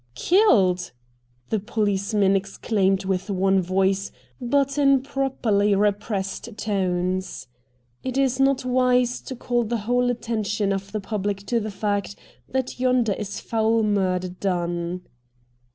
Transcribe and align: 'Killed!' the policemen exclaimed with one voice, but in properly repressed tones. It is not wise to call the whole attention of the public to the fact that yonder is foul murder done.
'Killed!' 0.15 0.93
the 1.51 1.59
policemen 1.59 2.35
exclaimed 2.35 3.05
with 3.05 3.29
one 3.29 3.61
voice, 3.61 4.11
but 4.41 4.75
in 4.79 5.03
properly 5.03 5.75
repressed 5.75 6.57
tones. 6.57 7.45
It 8.03 8.17
is 8.17 8.39
not 8.39 8.65
wise 8.65 9.21
to 9.21 9.35
call 9.35 9.63
the 9.63 9.81
whole 9.85 10.09
attention 10.09 10.73
of 10.73 10.91
the 10.91 11.01
public 11.01 11.45
to 11.45 11.59
the 11.59 11.69
fact 11.69 12.15
that 12.49 12.79
yonder 12.79 13.13
is 13.13 13.39
foul 13.39 13.83
murder 13.83 14.29
done. 14.29 15.01